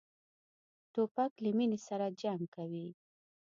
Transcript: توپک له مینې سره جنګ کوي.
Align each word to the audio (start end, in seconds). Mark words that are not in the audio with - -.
توپک 0.93 1.31
له 1.43 1.49
مینې 1.57 1.79
سره 1.87 2.05
جنګ 2.21 2.41
کوي. 2.55 2.87